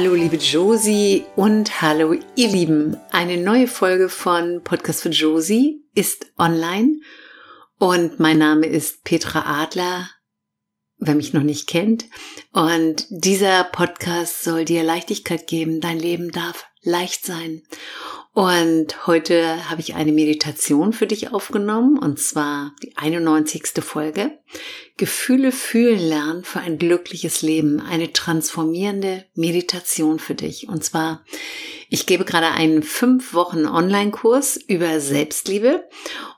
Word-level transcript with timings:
Hallo 0.00 0.14
liebe 0.14 0.36
Josie 0.36 1.24
und 1.34 1.82
hallo 1.82 2.14
ihr 2.36 2.48
Lieben. 2.48 2.96
Eine 3.10 3.36
neue 3.36 3.66
Folge 3.66 4.08
von 4.08 4.62
Podcast 4.62 5.02
für 5.02 5.08
Josie 5.08 5.82
ist 5.92 6.26
online 6.38 7.00
und 7.78 8.20
mein 8.20 8.38
Name 8.38 8.66
ist 8.66 9.02
Petra 9.02 9.60
Adler, 9.60 10.08
wer 10.98 11.16
mich 11.16 11.32
noch 11.32 11.42
nicht 11.42 11.66
kennt. 11.66 12.04
Und 12.52 13.06
dieser 13.10 13.64
Podcast 13.64 14.44
soll 14.44 14.64
dir 14.64 14.84
Leichtigkeit 14.84 15.48
geben. 15.48 15.80
Dein 15.80 15.98
Leben 15.98 16.30
darf 16.30 16.66
leicht 16.82 17.26
sein. 17.26 17.62
Und 18.38 19.08
heute 19.08 19.68
habe 19.68 19.80
ich 19.80 19.96
eine 19.96 20.12
Meditation 20.12 20.92
für 20.92 21.08
dich 21.08 21.32
aufgenommen, 21.32 21.98
und 21.98 22.20
zwar 22.20 22.72
die 22.84 22.96
91. 22.96 23.82
Folge. 23.82 24.30
Gefühle 24.96 25.50
fühlen 25.50 25.98
lernen 25.98 26.44
für 26.44 26.60
ein 26.60 26.78
glückliches 26.78 27.42
Leben. 27.42 27.80
Eine 27.80 28.12
transformierende 28.12 29.24
Meditation 29.34 30.20
für 30.20 30.36
dich. 30.36 30.68
Und 30.68 30.84
zwar, 30.84 31.24
ich 31.88 32.06
gebe 32.06 32.24
gerade 32.24 32.52
einen 32.52 32.84
fünf 32.84 33.34
Wochen 33.34 33.66
Online-Kurs 33.66 34.56
über 34.68 35.00
Selbstliebe. 35.00 35.88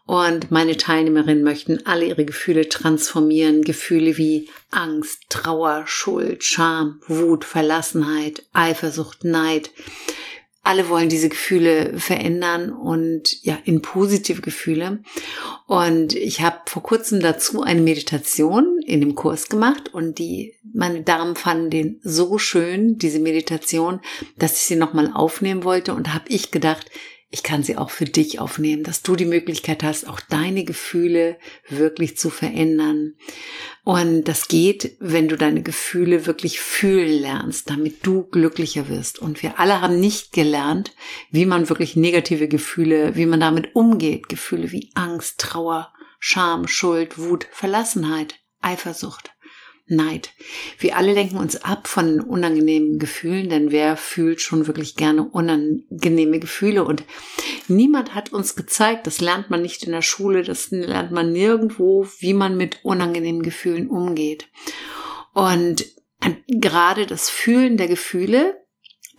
Und 0.07 0.51
meine 0.51 0.79
Teilnehmerinnen 0.79 1.45
möchten 1.45 1.85
alle 1.85 2.07
ihre 2.07 2.25
Gefühle 2.25 2.71
transformieren. 2.71 3.61
Gefühle 3.61 4.17
wie 4.17 4.49
Angst, 4.71 5.25
Trauer, 5.29 5.83
Schuld, 5.85 6.45
Scham, 6.45 7.03
Wut, 7.09 7.45
Verlassenheit, 7.45 8.47
Eifersucht, 8.55 9.23
Neid 9.25 9.71
alle 10.63 10.89
wollen 10.89 11.09
diese 11.09 11.31
Gefühle 11.31 11.99
verändern 11.99 12.71
und 12.71 13.43
ja, 13.43 13.59
in 13.65 13.81
positive 13.81 14.43
Gefühle. 14.43 15.03
Und 15.67 16.15
ich 16.15 16.43
habe 16.43 16.59
vor 16.67 16.83
kurzem 16.83 17.21
dazu 17.21 17.63
eine 17.63 17.81
Meditation 17.81 18.81
in 18.85 19.01
dem 19.01 19.15
Kurs 19.15 19.49
gemacht 19.49 19.93
und 19.95 20.19
die, 20.19 20.55
meine 20.75 21.03
Damen 21.03 21.35
fanden 21.35 21.71
den 21.71 22.01
so 22.03 22.37
schön, 22.37 22.99
diese 22.99 23.21
Meditation, 23.21 24.01
dass 24.37 24.53
ich 24.55 24.63
sie 24.63 24.77
nochmal 24.77 25.11
aufnehmen 25.15 25.65
wollte 25.65 25.95
und 25.95 26.13
habe 26.13 26.27
ich 26.29 26.51
gedacht, 26.51 26.91
ich 27.33 27.45
kann 27.45 27.63
sie 27.63 27.77
auch 27.77 27.91
für 27.91 28.07
dich 28.07 28.41
aufnehmen, 28.41 28.83
dass 28.83 29.03
du 29.03 29.15
die 29.15 29.25
Möglichkeit 29.25 29.85
hast, 29.85 30.07
auch 30.09 30.21
deine 30.21 30.65
Gefühle 30.65 31.39
wirklich 31.69 32.17
zu 32.17 32.29
verändern. 32.29 33.15
Und 33.85 34.25
das 34.25 34.49
geht, 34.49 34.97
wenn 34.99 35.29
du 35.29 35.37
deine 35.37 35.63
Gefühle 35.63 36.27
wirklich 36.27 36.59
fühlen 36.59 37.21
lernst, 37.21 37.71
damit 37.71 38.05
du 38.05 38.25
glücklicher 38.25 38.89
wirst. 38.89 39.21
Und 39.21 39.45
wir 39.45 39.61
alle 39.61 39.81
haben 39.81 40.01
nicht 40.01 40.33
gelernt, 40.33 40.93
wie 41.31 41.47
man 41.47 41.69
wirklich 41.69 41.95
negative 41.95 42.49
Gefühle, 42.49 43.15
wie 43.15 43.27
man 43.27 43.39
damit 43.39 43.77
umgeht. 43.77 44.29
Gefühle 44.29 44.73
wie 44.73 44.91
Angst, 44.95 45.39
Trauer, 45.39 45.93
Scham, 46.19 46.67
Schuld, 46.67 47.17
Wut, 47.17 47.47
Verlassenheit, 47.53 48.41
Eifersucht. 48.61 49.31
Neid. 49.91 50.31
Wir 50.79 50.97
alle 50.97 51.13
lenken 51.13 51.37
uns 51.37 51.57
ab 51.57 51.89
von 51.89 52.21
unangenehmen 52.21 52.99
Gefühlen, 52.99 53.49
denn 53.49 53.71
wer 53.71 53.97
fühlt 53.97 54.41
schon 54.41 54.67
wirklich 54.67 54.97
gerne 54.97 55.25
unangenehme 55.25 56.39
Gefühle? 56.39 56.85
Und 56.85 57.05
niemand 57.69 58.15
hat 58.15 58.33
uns 58.33 58.57
gezeigt, 58.57 59.07
das 59.07 59.21
lernt 59.21 59.51
man 59.51 59.63
nicht 59.63 59.85
in 59.85 59.93
der 59.93 60.03
Schule, 60.03 60.43
das 60.43 60.71
lernt 60.71 61.11
man 61.13 61.33
nirgendwo, 61.33 62.07
wie 62.19 62.35
man 62.35 62.57
mit 62.57 62.85
unangenehmen 62.85 63.43
Gefühlen 63.43 63.89
umgeht. 63.89 64.49
Und 65.35 65.87
gerade 66.49 67.07
das 67.07 67.31
Fühlen 67.31 67.77
der 67.77 67.89
Gefühle 67.89 68.60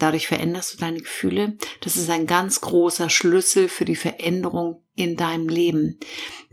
Dadurch 0.01 0.27
veränderst 0.27 0.73
du 0.73 0.77
deine 0.77 0.99
Gefühle. 0.99 1.57
Das 1.81 1.95
ist 1.95 2.09
ein 2.09 2.25
ganz 2.25 2.61
großer 2.61 3.09
Schlüssel 3.11 3.69
für 3.69 3.85
die 3.85 3.95
Veränderung 3.95 4.81
in 4.95 5.15
deinem 5.15 5.47
Leben. 5.47 5.99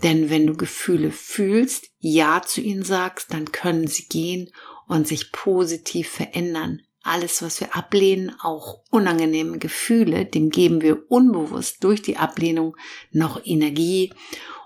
Denn 0.03 0.29
wenn 0.29 0.47
du 0.47 0.55
Gefühle 0.55 1.11
fühlst, 1.11 1.89
Ja 1.99 2.43
zu 2.43 2.61
ihnen 2.61 2.83
sagst, 2.83 3.33
dann 3.33 3.51
können 3.51 3.87
sie 3.87 4.07
gehen 4.07 4.51
und 4.87 5.09
sich 5.09 5.33
positiv 5.33 6.11
verändern. 6.11 6.83
Alles, 7.03 7.41
was 7.41 7.61
wir 7.61 7.75
ablehnen, 7.75 8.35
auch 8.43 8.81
unangenehme 8.91 9.57
Gefühle, 9.59 10.27
dem 10.27 10.51
geben 10.51 10.83
wir 10.83 11.11
unbewusst 11.11 11.83
durch 11.85 12.03
die 12.03 12.19
Ablehnung 12.19 12.77
noch 13.13 13.41
Energie 13.47 14.13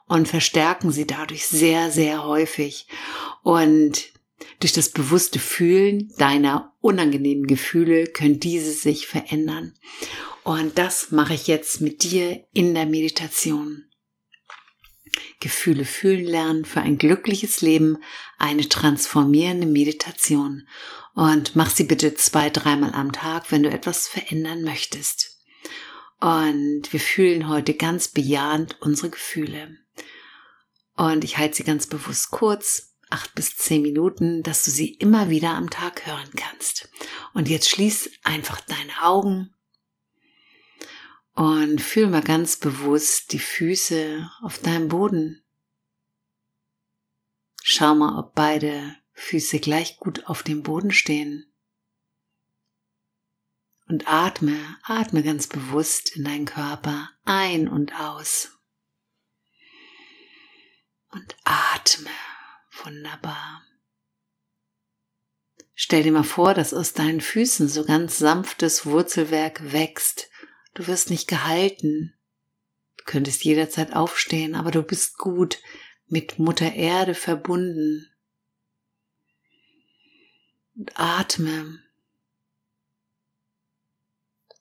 und 0.09 0.27
verstärken 0.27 0.91
sie 0.91 1.07
dadurch 1.07 1.47
sehr, 1.47 1.93
sehr 1.93 2.25
häufig. 2.25 2.89
Und 3.45 4.12
durch 4.61 4.73
das 4.73 4.91
bewusste 4.91 5.39
Fühlen 5.39 6.13
deiner 6.19 6.75
unangenehmen 6.81 7.47
Gefühle 7.47 8.07
können 8.07 8.41
diese 8.41 8.73
sich 8.73 9.07
verändern. 9.07 9.75
Und 10.45 10.79
das 10.79 11.11
mache 11.11 11.35
ich 11.35 11.47
jetzt 11.47 11.81
mit 11.81 12.03
dir 12.03 12.45
in 12.53 12.75
der 12.75 12.87
Meditation. 12.87 13.85
Gefühle 15.41 15.85
fühlen 15.85 16.25
lernen 16.25 16.65
für 16.65 16.81
ein 16.81 16.99
glückliches 16.99 17.61
Leben, 17.61 17.99
eine 18.39 18.69
transformierende 18.69 19.67
Meditation. 19.67 20.67
Und 21.15 21.57
mach 21.57 21.71
sie 21.71 21.85
bitte 21.85 22.15
zwei, 22.15 22.49
dreimal 22.49 22.93
am 22.95 23.13
Tag, 23.13 23.51
wenn 23.51 23.63
du 23.63 23.71
etwas 23.71 24.09
verändern 24.09 24.63
möchtest. 24.63 25.39
Und 26.21 26.93
wir 26.93 27.01
fühlen 27.01 27.49
heute 27.49 27.75
ganz 27.75 28.09
bejahend 28.09 28.81
unsere 28.81 29.11
Gefühle. 29.11 29.77
Und 30.97 31.25
ich 31.25 31.39
halte 31.39 31.57
sie 31.57 31.65
ganz 31.65 31.87
bewusst 31.87 32.31
kurz 32.31 32.92
acht 33.13 33.35
bis 33.35 33.57
zehn 33.57 33.83
Minuten, 33.83 34.43
dass 34.43 34.65
du 34.65 34.71
sie 34.71 34.95
immer 34.95 35.29
wieder 35.31 35.51
am 35.51 35.71
Tag 35.71 36.07
hören 36.07 36.31
kannst. 36.35 36.91
Und 37.35 37.49
jetzt 37.49 37.69
schließ 37.69 38.11
einfach 38.23 38.61
deine 38.63 39.03
Augen 39.03 39.55
und 41.35 41.81
fühl 41.81 42.09
mal 42.09 42.23
ganz 42.23 42.57
bewusst 42.57 43.33
die 43.33 43.39
Füße 43.39 44.31
auf 44.43 44.59
deinem 44.59 44.89
Boden. 44.89 45.45
Schau 47.63 47.95
mal, 47.95 48.19
ob 48.19 48.35
beide 48.35 48.97
Füße 49.13 49.61
gleich 49.61 49.99
gut 49.99 50.27
auf 50.27 50.43
dem 50.43 50.63
Boden 50.63 50.91
stehen. 50.91 51.53
Und 53.87 54.09
atme, 54.09 54.59
atme 54.85 55.23
ganz 55.23 55.47
bewusst 55.47 56.17
in 56.17 56.25
deinen 56.25 56.47
Körper 56.47 57.11
ein 57.25 57.69
und 57.69 57.95
aus. 58.01 58.59
Und 61.11 61.37
atme 61.45 62.11
Wunderbar. 62.85 63.63
Stell 65.75 66.03
dir 66.03 66.13
mal 66.13 66.25
vor, 66.25 66.55
dass 66.55 66.75
aus 66.75 66.93
deinen 66.93 67.21
Füßen 67.21 67.69
so 67.69 67.85
ganz 67.85 68.19
sanftes 68.19 68.87
Wurzelwerk 68.87 69.73
wächst. 69.73 70.31
Du 70.75 70.87
wirst 70.87 71.11
nicht 71.11 71.29
gehalten. 71.29 72.15
Du 72.97 73.05
könntest 73.05 73.45
jederzeit 73.45 73.95
aufstehen, 73.95 74.55
aber 74.55 74.71
du 74.71 74.83
bist 74.83 75.19
gut 75.19 75.59
mit 76.07 76.39
Mutter 76.39 76.73
Erde 76.75 77.15
verbunden. 77.15 78.09
Und 80.75 80.93
atme. 80.95 81.81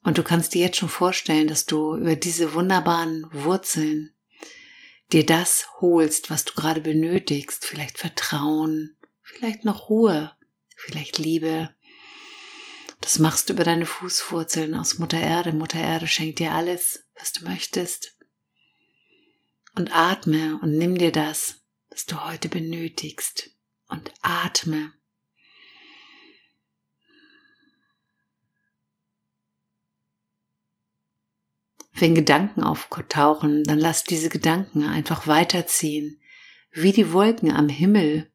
Und 0.02 0.18
du 0.18 0.22
kannst 0.22 0.54
dir 0.54 0.62
jetzt 0.62 0.78
schon 0.78 0.88
vorstellen, 0.88 1.46
dass 1.46 1.66
du 1.66 1.96
über 1.96 2.16
diese 2.16 2.54
wunderbaren 2.54 3.26
Wurzeln 3.32 4.11
dir 5.12 5.26
das 5.26 5.66
holst, 5.80 6.30
was 6.30 6.44
du 6.44 6.54
gerade 6.54 6.80
benötigst, 6.80 7.64
vielleicht 7.64 7.98
Vertrauen, 7.98 8.96
vielleicht 9.20 9.64
noch 9.64 9.88
Ruhe, 9.88 10.32
vielleicht 10.76 11.18
Liebe. 11.18 11.74
Das 13.00 13.18
machst 13.18 13.48
du 13.48 13.54
über 13.54 13.64
deine 13.64 13.86
Fußwurzeln 13.86 14.74
aus 14.74 14.98
Mutter 14.98 15.20
Erde. 15.20 15.52
Mutter 15.52 15.80
Erde 15.80 16.06
schenkt 16.06 16.38
dir 16.38 16.52
alles, 16.52 17.04
was 17.18 17.32
du 17.32 17.44
möchtest. 17.44 18.16
Und 19.74 19.94
atme 19.94 20.58
und 20.62 20.76
nimm 20.76 20.96
dir 20.96 21.12
das, 21.12 21.62
was 21.90 22.06
du 22.06 22.24
heute 22.24 22.48
benötigst. 22.48 23.50
Und 23.88 24.12
atme. 24.22 24.92
Wenn 32.02 32.16
Gedanken 32.16 32.64
auftauchen, 32.64 33.62
dann 33.62 33.78
lass 33.78 34.02
diese 34.02 34.28
Gedanken 34.28 34.82
einfach 34.82 35.28
weiterziehen, 35.28 36.20
wie 36.72 36.90
die 36.90 37.12
Wolken 37.12 37.52
am 37.52 37.68
Himmel. 37.68 38.28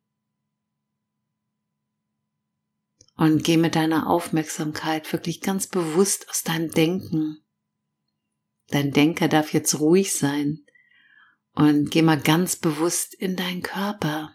Und 3.17 3.43
geh 3.43 3.57
mit 3.57 3.75
deiner 3.75 4.09
Aufmerksamkeit 4.09 5.11
wirklich 5.11 5.41
ganz 5.41 5.67
bewusst 5.67 6.29
aus 6.29 6.43
deinem 6.43 6.71
Denken. 6.71 7.43
Dein 8.67 8.93
Denker 8.93 9.27
darf 9.27 9.51
jetzt 9.51 9.81
ruhig 9.81 10.13
sein. 10.13 10.65
Und 11.51 11.91
geh 11.91 12.03
mal 12.03 12.21
ganz 12.21 12.55
bewusst 12.55 13.15
in 13.15 13.35
deinen 13.35 13.63
Körper. 13.63 14.33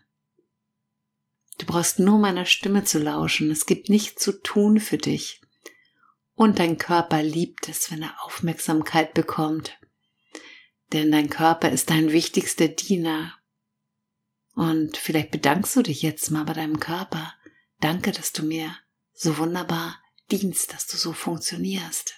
Du 1.56 1.64
brauchst 1.64 1.98
nur 1.98 2.18
meiner 2.18 2.44
Stimme 2.44 2.84
zu 2.84 2.98
lauschen. 2.98 3.50
Es 3.50 3.64
gibt 3.64 3.88
nichts 3.88 4.22
zu 4.22 4.42
tun 4.42 4.78
für 4.78 4.98
dich. 4.98 5.41
Und 6.42 6.58
dein 6.58 6.76
Körper 6.76 7.22
liebt 7.22 7.68
es, 7.68 7.92
wenn 7.92 8.02
er 8.02 8.24
Aufmerksamkeit 8.24 9.14
bekommt. 9.14 9.78
Denn 10.92 11.12
dein 11.12 11.30
Körper 11.30 11.70
ist 11.70 11.88
dein 11.88 12.10
wichtigster 12.10 12.66
Diener. 12.66 13.32
Und 14.56 14.96
vielleicht 14.96 15.30
bedankst 15.30 15.76
du 15.76 15.82
dich 15.82 16.02
jetzt 16.02 16.32
mal 16.32 16.42
bei 16.42 16.54
deinem 16.54 16.80
Körper. 16.80 17.32
Danke, 17.78 18.10
dass 18.10 18.32
du 18.32 18.42
mir 18.42 18.76
so 19.12 19.38
wunderbar 19.38 20.02
dienst, 20.32 20.72
dass 20.72 20.88
du 20.88 20.96
so 20.96 21.12
funktionierst. 21.12 22.14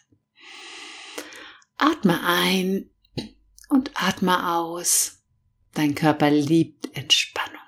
Atme 1.76 2.18
ein 2.24 2.88
und 3.68 3.90
atme 3.92 4.54
aus. 4.54 5.18
Dein 5.74 5.94
Körper 5.94 6.30
liebt 6.30 6.96
Entspannung. 6.96 7.60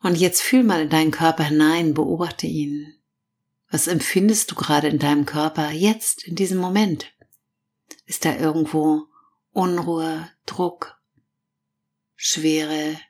Und 0.00 0.16
jetzt 0.16 0.42
fühl 0.42 0.64
mal 0.64 0.82
in 0.82 0.90
deinen 0.90 1.12
Körper 1.12 1.44
hinein, 1.44 1.94
beobachte 1.94 2.48
ihn. 2.48 2.98
Was 3.72 3.86
empfindest 3.86 4.50
du 4.50 4.54
gerade 4.54 4.88
in 4.88 4.98
deinem 4.98 5.24
Körper 5.24 5.70
jetzt, 5.70 6.24
in 6.24 6.36
diesem 6.36 6.58
Moment? 6.58 7.10
Ist 8.04 8.26
da 8.26 8.36
irgendwo 8.36 9.06
Unruhe, 9.50 10.30
Druck, 10.44 11.00
Schwere, 12.14 13.00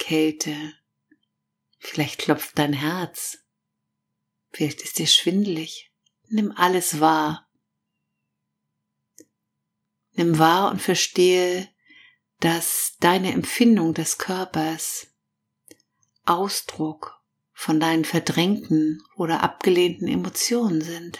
Kälte? 0.00 0.74
Vielleicht 1.78 2.18
klopft 2.18 2.58
dein 2.58 2.72
Herz. 2.72 3.38
Vielleicht 4.50 4.82
ist 4.82 4.98
dir 4.98 5.06
schwindelig. 5.06 5.92
Nimm 6.26 6.50
alles 6.50 6.98
wahr. 6.98 7.48
Nimm 10.14 10.40
wahr 10.40 10.72
und 10.72 10.82
verstehe, 10.82 11.68
dass 12.40 12.96
deine 12.98 13.32
Empfindung 13.32 13.94
des 13.94 14.18
Körpers 14.18 15.06
Ausdruck 16.24 17.19
von 17.60 17.78
deinen 17.78 18.06
verdrängten 18.06 19.02
oder 19.16 19.42
abgelehnten 19.42 20.08
Emotionen 20.08 20.80
sind. 20.80 21.18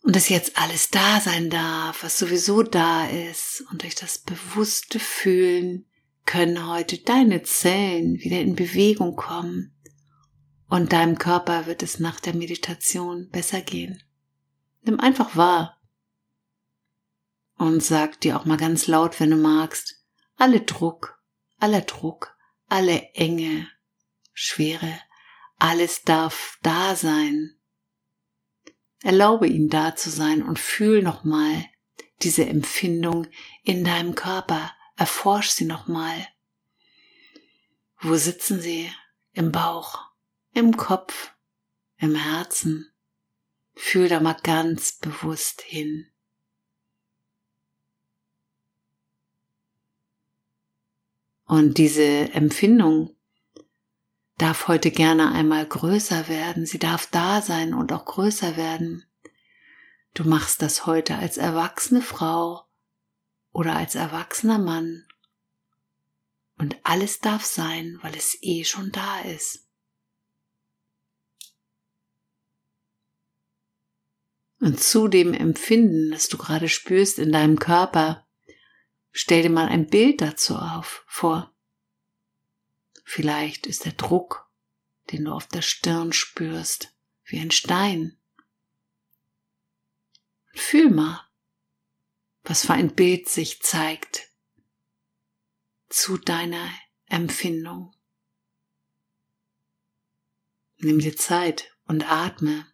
Und 0.00 0.16
dass 0.16 0.30
jetzt 0.30 0.56
alles 0.56 0.88
da 0.88 1.20
sein 1.20 1.50
darf, 1.50 2.02
was 2.02 2.18
sowieso 2.18 2.62
da 2.62 3.06
ist. 3.06 3.66
Und 3.70 3.82
durch 3.82 3.94
das 3.94 4.16
bewusste 4.16 4.98
Fühlen 4.98 5.84
können 6.24 6.66
heute 6.66 6.96
deine 6.96 7.42
Zellen 7.42 8.14
wieder 8.20 8.40
in 8.40 8.56
Bewegung 8.56 9.14
kommen. 9.14 9.76
Und 10.70 10.94
deinem 10.94 11.18
Körper 11.18 11.66
wird 11.66 11.82
es 11.82 12.00
nach 12.00 12.18
der 12.18 12.34
Meditation 12.34 13.28
besser 13.28 13.60
gehen. 13.60 14.02
Nimm 14.84 15.00
einfach 15.00 15.36
wahr. 15.36 15.78
Und 17.58 17.82
sag 17.82 18.22
dir 18.22 18.40
auch 18.40 18.46
mal 18.46 18.56
ganz 18.56 18.86
laut, 18.86 19.20
wenn 19.20 19.32
du 19.32 19.36
magst, 19.36 20.02
alle 20.38 20.62
Druck, 20.62 21.20
aller 21.58 21.82
Druck, 21.82 22.35
alle 22.68 23.10
Enge, 23.14 23.68
Schwere, 24.32 25.00
alles 25.58 26.02
darf 26.02 26.58
da 26.62 26.96
sein. 26.96 27.56
Erlaube 29.02 29.46
ihn 29.46 29.68
da 29.68 29.94
zu 29.96 30.10
sein 30.10 30.42
und 30.42 30.58
fühl 30.58 31.02
nochmal 31.02 31.64
diese 32.22 32.46
Empfindung 32.46 33.26
in 33.62 33.84
deinem 33.84 34.14
Körper. 34.14 34.72
Erforsch 34.96 35.50
sie 35.50 35.64
nochmal. 35.66 36.26
Wo 38.00 38.16
sitzen 38.16 38.60
sie? 38.60 38.90
Im 39.32 39.52
Bauch, 39.52 40.00
im 40.52 40.76
Kopf, 40.76 41.32
im 41.98 42.14
Herzen. 42.14 42.90
Fühl 43.74 44.08
da 44.08 44.20
mal 44.20 44.36
ganz 44.42 44.92
bewusst 44.92 45.60
hin. 45.60 46.10
Und 51.46 51.78
diese 51.78 52.32
Empfindung 52.32 53.16
darf 54.36 54.68
heute 54.68 54.90
gerne 54.90 55.32
einmal 55.32 55.64
größer 55.64 56.28
werden. 56.28 56.66
Sie 56.66 56.78
darf 56.78 57.06
da 57.06 57.40
sein 57.40 57.72
und 57.72 57.92
auch 57.92 58.04
größer 58.04 58.56
werden. 58.56 59.06
Du 60.12 60.24
machst 60.24 60.60
das 60.60 60.86
heute 60.86 61.16
als 61.16 61.36
erwachsene 61.36 62.02
Frau 62.02 62.66
oder 63.52 63.76
als 63.76 63.94
erwachsener 63.94 64.58
Mann. 64.58 65.06
Und 66.58 66.76
alles 66.82 67.20
darf 67.20 67.44
sein, 67.44 67.98
weil 68.02 68.14
es 68.16 68.36
eh 68.42 68.64
schon 68.64 68.90
da 68.90 69.20
ist. 69.20 69.66
Und 74.58 74.80
zu 74.80 75.06
dem 75.06 75.32
Empfinden, 75.34 76.10
das 76.10 76.28
du 76.28 76.38
gerade 76.38 76.68
spürst 76.68 77.18
in 77.18 77.30
deinem 77.30 77.58
Körper, 77.58 78.25
Stell 79.18 79.40
dir 79.40 79.48
mal 79.48 79.66
ein 79.66 79.86
Bild 79.86 80.20
dazu 80.20 80.56
auf, 80.56 81.02
vor. 81.06 81.50
Vielleicht 83.02 83.66
ist 83.66 83.86
der 83.86 83.92
Druck, 83.92 84.46
den 85.10 85.24
du 85.24 85.32
auf 85.32 85.46
der 85.46 85.62
Stirn 85.62 86.12
spürst, 86.12 86.94
wie 87.24 87.38
ein 87.38 87.50
Stein. 87.50 88.18
Fühl 90.52 90.90
mal, 90.90 91.26
was 92.42 92.66
für 92.66 92.74
ein 92.74 92.94
Bild 92.94 93.26
sich 93.26 93.62
zeigt 93.62 94.30
zu 95.88 96.18
deiner 96.18 96.68
Empfindung. 97.06 97.96
Nimm 100.76 100.98
dir 100.98 101.16
Zeit 101.16 101.74
und 101.86 102.06
atme. 102.06 102.70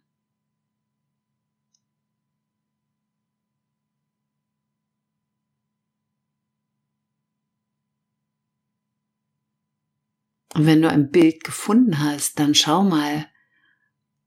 Und 10.53 10.65
wenn 10.65 10.81
du 10.81 10.89
ein 10.89 11.09
Bild 11.09 11.43
gefunden 11.43 11.99
hast, 11.99 12.39
dann 12.39 12.53
schau 12.53 12.83
mal, 12.83 13.29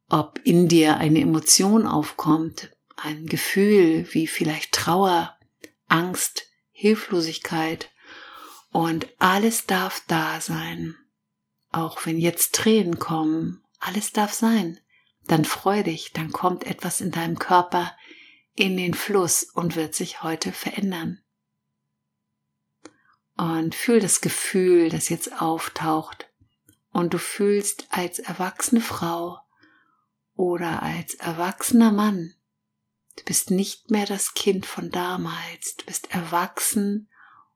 ob 0.08 0.40
in 0.44 0.68
dir 0.68 0.96
eine 0.96 1.20
Emotion 1.20 1.86
aufkommt, 1.86 2.76
ein 2.96 3.26
Gefühl 3.26 4.08
wie 4.12 4.26
vielleicht 4.26 4.72
Trauer, 4.72 5.36
Angst, 5.86 6.46
Hilflosigkeit 6.70 7.90
und 8.70 9.06
alles 9.18 9.66
darf 9.66 10.02
da 10.08 10.40
sein. 10.40 10.96
Auch 11.70 12.06
wenn 12.06 12.18
jetzt 12.18 12.54
Tränen 12.54 12.98
kommen, 12.98 13.62
alles 13.78 14.12
darf 14.12 14.32
sein. 14.32 14.80
Dann 15.26 15.44
freu 15.44 15.82
dich, 15.82 16.12
dann 16.12 16.32
kommt 16.32 16.64
etwas 16.64 17.00
in 17.00 17.10
deinem 17.10 17.38
Körper 17.38 17.96
in 18.54 18.76
den 18.76 18.94
Fluss 18.94 19.42
und 19.42 19.76
wird 19.76 19.94
sich 19.94 20.22
heute 20.22 20.52
verändern 20.52 21.20
und 23.36 23.74
fühl 23.74 24.00
das 24.00 24.20
Gefühl, 24.20 24.88
das 24.88 25.08
jetzt 25.08 25.40
auftaucht 25.40 26.28
und 26.92 27.12
du 27.12 27.18
fühlst 27.18 27.86
als 27.90 28.18
erwachsene 28.18 28.80
Frau 28.80 29.38
oder 30.34 30.82
als 30.82 31.14
erwachsener 31.14 31.92
Mann, 31.92 32.34
du 33.16 33.24
bist 33.24 33.50
nicht 33.50 33.90
mehr 33.90 34.06
das 34.06 34.34
Kind 34.34 34.66
von 34.66 34.90
damals, 34.90 35.76
du 35.76 35.86
bist 35.86 36.10
erwachsen 36.12 37.08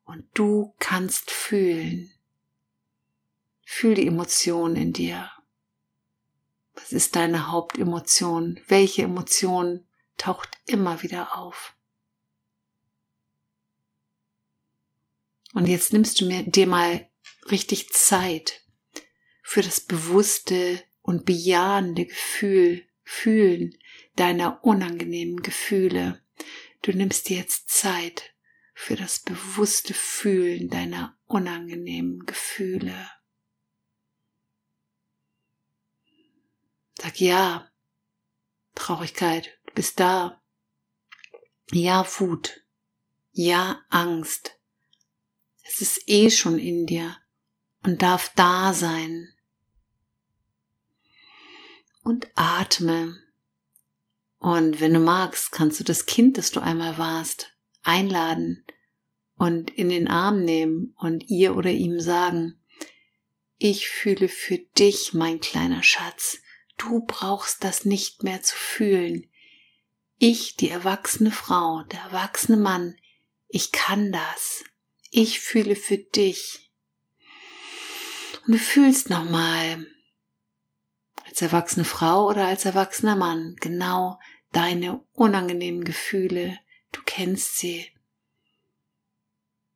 und 0.04 0.26
du 0.34 0.74
kannst 0.78 1.30
fühlen. 1.30 2.12
Fühl 3.64 3.94
die 3.94 4.06
Emotion 4.06 4.76
in 4.76 4.92
dir. 4.92 5.30
Was 6.74 6.92
ist 6.92 7.14
deine 7.14 7.50
Hauptemotion? 7.50 8.60
Welche 8.66 9.02
Emotion 9.02 9.86
taucht 10.16 10.58
immer 10.66 11.02
wieder 11.02 11.38
auf? 11.38 11.74
Und 15.52 15.66
jetzt 15.66 15.92
nimmst 15.92 16.20
du 16.20 16.26
mir 16.26 16.42
dir 16.44 16.66
mal 16.66 17.08
richtig 17.50 17.90
Zeit 17.90 18.62
für 19.42 19.62
das 19.62 19.80
bewusste 19.80 20.82
und 21.02 21.24
bejahende 21.24 22.06
Gefühl, 22.06 22.84
Fühlen 23.02 23.76
deiner 24.14 24.64
unangenehmen 24.64 25.42
Gefühle. 25.42 26.24
Du 26.82 26.92
nimmst 26.92 27.28
dir 27.28 27.38
jetzt 27.38 27.68
Zeit 27.68 28.36
für 28.72 28.94
das 28.94 29.18
bewusste 29.18 29.94
Fühlen 29.94 30.70
deiner 30.70 31.18
unangenehmen 31.26 32.24
Gefühle. 32.24 33.10
Sag 37.02 37.20
ja, 37.20 37.68
Traurigkeit, 38.76 39.58
du 39.66 39.74
bist 39.74 39.98
da. 39.98 40.40
Ja, 41.72 42.06
Wut. 42.20 42.64
Ja, 43.32 43.84
Angst. 43.88 44.59
Es 45.62 45.80
ist 45.80 46.02
eh 46.06 46.30
schon 46.30 46.58
in 46.58 46.86
dir 46.86 47.16
und 47.84 48.02
darf 48.02 48.32
da 48.34 48.72
sein. 48.72 49.28
Und 52.02 52.28
atme. 52.34 53.16
Und 54.38 54.80
wenn 54.80 54.94
du 54.94 55.00
magst, 55.00 55.52
kannst 55.52 55.80
du 55.80 55.84
das 55.84 56.06
Kind, 56.06 56.38
das 56.38 56.50
du 56.50 56.60
einmal 56.60 56.96
warst, 56.96 57.52
einladen 57.82 58.64
und 59.36 59.70
in 59.70 59.88
den 59.88 60.08
Arm 60.08 60.44
nehmen 60.44 60.94
und 60.98 61.28
ihr 61.28 61.56
oder 61.56 61.70
ihm 61.70 62.00
sagen, 62.00 62.58
ich 63.58 63.88
fühle 63.88 64.28
für 64.28 64.58
dich, 64.58 65.12
mein 65.12 65.40
kleiner 65.40 65.82
Schatz, 65.82 66.38
du 66.78 67.00
brauchst 67.00 67.62
das 67.62 67.84
nicht 67.84 68.22
mehr 68.22 68.42
zu 68.42 68.56
fühlen. 68.56 69.26
Ich, 70.18 70.56
die 70.56 70.70
erwachsene 70.70 71.30
Frau, 71.30 71.82
der 71.84 72.00
erwachsene 72.00 72.56
Mann, 72.56 72.96
ich 73.48 73.72
kann 73.72 74.12
das 74.12 74.64
ich 75.10 75.40
fühle 75.40 75.76
für 75.76 75.98
dich. 75.98 76.70
Und 78.46 78.54
du 78.54 78.58
fühlst 78.58 79.10
nochmal 79.10 79.86
als 81.26 81.42
erwachsene 81.42 81.84
Frau 81.84 82.26
oder 82.28 82.46
als 82.46 82.64
erwachsener 82.64 83.16
Mann 83.16 83.56
genau 83.60 84.18
deine 84.52 85.04
unangenehmen 85.12 85.84
Gefühle. 85.84 86.58
Du 86.92 87.00
kennst 87.04 87.58
sie. 87.58 87.90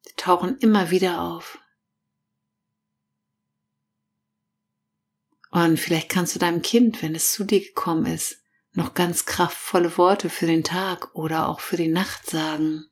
Sie 0.03 0.15
tauchen 0.17 0.59
immer 0.59 0.91
wieder 0.91 1.21
auf. 1.21 1.59
Und 5.51 5.79
vielleicht 5.79 6.09
kannst 6.09 6.35
du 6.35 6.41
deinem 6.41 6.63
Kind, 6.63 7.01
wenn 7.03 7.15
es 7.15 7.33
zu 7.33 7.45
dir 7.45 7.61
gekommen 7.61 8.07
ist, 8.07 8.43
noch 8.73 8.95
ganz 8.95 9.25
kraftvolle 9.25 9.97
Worte 9.97 10.29
für 10.29 10.47
den 10.47 10.65
Tag 10.65 11.15
oder 11.15 11.49
auch 11.49 11.61
für 11.61 11.77
die 11.77 11.89
Nacht 11.89 12.29
sagen. 12.29 12.87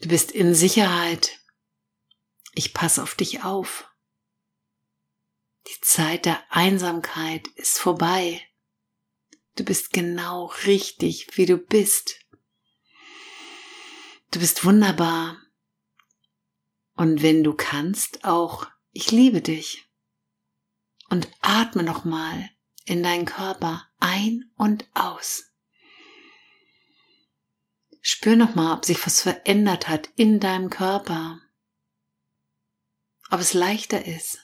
Du 0.00 0.08
bist 0.08 0.32
in 0.32 0.54
Sicherheit. 0.54 1.38
Ich 2.54 2.72
passe 2.72 3.02
auf 3.02 3.14
dich 3.14 3.44
auf. 3.44 3.86
Die 5.66 5.80
Zeit 5.82 6.24
der 6.24 6.42
Einsamkeit 6.50 7.46
ist 7.48 7.78
vorbei. 7.78 8.42
Du 9.56 9.64
bist 9.64 9.92
genau 9.92 10.46
richtig, 10.64 11.36
wie 11.36 11.44
du 11.44 11.58
bist. 11.58 12.18
Du 14.30 14.40
bist 14.40 14.64
wunderbar. 14.64 15.36
Und 16.94 17.22
wenn 17.22 17.44
du 17.44 17.52
kannst, 17.52 18.24
auch 18.24 18.66
ich 18.92 19.10
liebe 19.10 19.42
dich. 19.42 19.86
Und 21.10 21.28
atme 21.42 21.82
nochmal 21.82 22.48
in 22.86 23.02
deinen 23.02 23.26
Körper 23.26 23.86
ein 23.98 24.50
und 24.56 24.88
aus. 24.94 25.49
Spür 28.00 28.36
nochmal, 28.36 28.76
ob 28.76 28.84
sich 28.84 29.04
was 29.04 29.22
verändert 29.22 29.88
hat 29.88 30.08
in 30.16 30.40
deinem 30.40 30.70
Körper. 30.70 31.40
Ob 33.30 33.40
es 33.40 33.52
leichter 33.52 34.06
ist. 34.06 34.38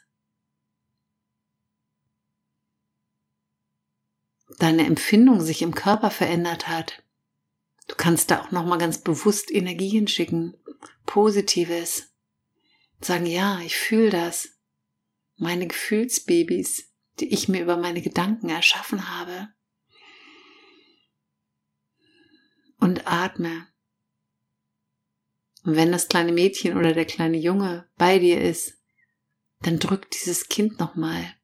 Deine 4.58 4.86
Empfindung 4.86 5.40
sich 5.40 5.62
im 5.62 5.74
Körper 5.74 6.10
verändert 6.10 6.68
hat. 6.68 7.02
Du 7.88 7.94
kannst 7.94 8.30
da 8.30 8.42
auch 8.42 8.50
nochmal 8.50 8.78
ganz 8.78 8.98
bewusst 8.98 9.50
Energie 9.50 9.88
hinschicken. 9.88 10.56
Positives. 11.04 12.12
Sagen, 13.00 13.26
ja, 13.26 13.60
ich 13.60 13.76
fühle 13.76 14.10
das. 14.10 14.50
Meine 15.36 15.66
Gefühlsbabys, 15.66 16.92
die 17.20 17.32
ich 17.32 17.48
mir 17.48 17.62
über 17.62 17.76
meine 17.76 18.02
Gedanken 18.02 18.48
erschaffen 18.48 19.08
habe. 19.08 19.48
Atme. 23.06 23.66
Und 25.64 25.76
wenn 25.76 25.92
das 25.92 26.08
kleine 26.08 26.32
Mädchen 26.32 26.76
oder 26.76 26.92
der 26.92 27.06
kleine 27.06 27.38
Junge 27.38 27.88
bei 27.96 28.18
dir 28.18 28.40
ist, 28.40 28.74
dann 29.60 29.78
drück 29.78 30.10
dieses 30.10 30.48
Kind 30.48 30.78
nochmal 30.78 31.34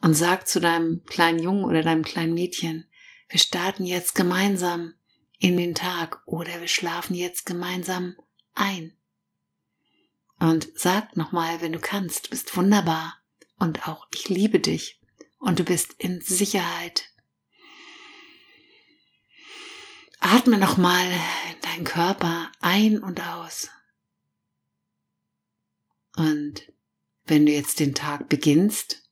und 0.00 0.14
sag 0.14 0.48
zu 0.48 0.60
deinem 0.60 1.04
kleinen 1.04 1.38
Jungen 1.38 1.64
oder 1.64 1.82
deinem 1.82 2.04
kleinen 2.04 2.34
Mädchen, 2.34 2.90
wir 3.28 3.38
starten 3.38 3.84
jetzt 3.84 4.14
gemeinsam 4.14 4.94
in 5.38 5.56
den 5.56 5.74
Tag 5.74 6.22
oder 6.26 6.60
wir 6.60 6.68
schlafen 6.68 7.14
jetzt 7.14 7.46
gemeinsam 7.46 8.16
ein. 8.54 8.96
Und 10.38 10.68
sag 10.74 11.16
nochmal, 11.16 11.60
wenn 11.60 11.72
du 11.72 11.78
kannst, 11.78 12.26
du 12.26 12.30
bist 12.30 12.56
wunderbar 12.56 13.18
und 13.58 13.88
auch 13.88 14.06
ich 14.12 14.28
liebe 14.28 14.60
dich 14.60 15.00
und 15.38 15.58
du 15.58 15.64
bist 15.64 15.94
in 15.98 16.20
Sicherheit. 16.20 17.13
Atme 20.26 20.56
nochmal 20.56 21.04
in 21.04 21.60
deinen 21.60 21.84
Körper 21.84 22.50
ein 22.62 22.98
und 22.98 23.20
aus. 23.20 23.68
Und 26.16 26.62
wenn 27.26 27.44
du 27.44 27.52
jetzt 27.52 27.78
den 27.78 27.94
Tag 27.94 28.30
beginnst, 28.30 29.02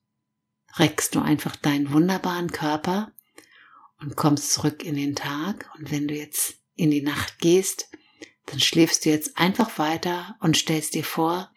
reckst 0.77 1.15
du 1.15 1.21
einfach 1.21 1.55
deinen 1.55 1.93
wunderbaren 1.93 2.51
Körper 2.51 3.13
und 4.01 4.17
kommst 4.17 4.55
zurück 4.55 4.83
in 4.83 4.95
den 4.95 5.15
Tag. 5.15 5.71
Und 5.77 5.91
wenn 5.91 6.09
du 6.09 6.15
jetzt 6.15 6.55
in 6.77 6.91
die 6.91 7.03
Nacht 7.03 7.41
gehst, 7.41 7.91
dann 8.47 8.61
schläfst 8.61 9.05
du 9.05 9.11
jetzt 9.11 9.37
einfach 9.37 9.79
weiter 9.79 10.37
und 10.41 10.57
stellst 10.57 10.95
dir 10.95 11.05
vor, 11.05 11.53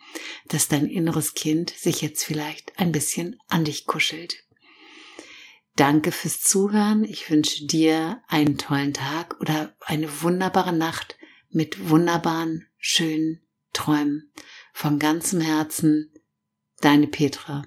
dass 0.49 0.67
dein 0.67 0.87
inneres 0.87 1.33
Kind 1.33 1.69
sich 1.69 2.01
jetzt 2.01 2.25
vielleicht 2.25 2.77
ein 2.77 2.91
bisschen 2.91 3.39
an 3.47 3.63
dich 3.63 3.85
kuschelt. 3.85 4.44
Danke 5.75 6.13
fürs 6.13 6.39
Zuhören. 6.39 7.03
Ich 7.03 7.29
wünsche 7.29 7.65
dir 7.65 8.21
einen 8.27 8.57
tollen 8.57 8.93
Tag 8.93 9.41
oder 9.41 9.75
eine 9.81 10.21
wunderbare 10.21 10.71
Nacht 10.71 11.17
mit 11.49 11.89
wunderbaren, 11.89 12.65
schönen 12.77 13.41
Träumen. 13.73 14.31
Von 14.73 14.99
ganzem 14.99 15.41
Herzen, 15.41 16.13
deine 16.79 17.07
Petra. 17.07 17.63